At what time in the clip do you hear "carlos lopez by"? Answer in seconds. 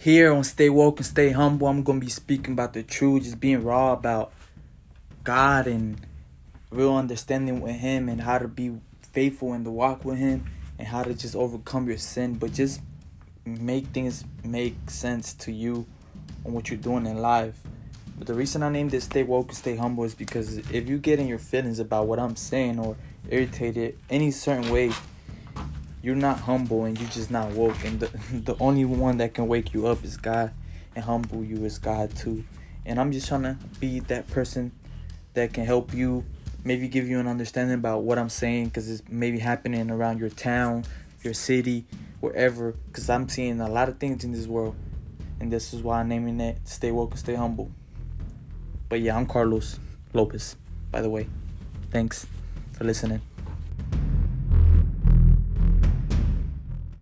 49.26-51.00